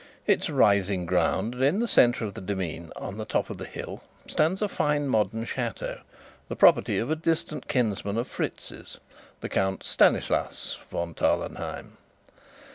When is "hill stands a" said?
3.67-4.67